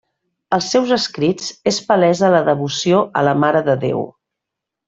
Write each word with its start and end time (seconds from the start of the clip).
Als 0.55 0.69
seus 0.75 0.93
escrits 0.95 1.51
és 1.73 1.79
palesa 1.91 2.31
la 2.37 2.41
devoció 2.51 3.05
a 3.21 3.27
la 3.29 3.39
Mare 3.47 3.65
de 3.73 3.81
Déu. 3.89 4.05